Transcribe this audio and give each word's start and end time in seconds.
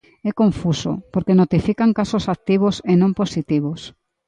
É 0.29 0.31
confuso, 0.41 0.91
porque 1.13 1.39
notifican 1.41 1.95
casos 1.99 2.23
activos 2.35 2.75
e 2.91 2.93
non 3.01 3.11
positivos. 3.21 3.81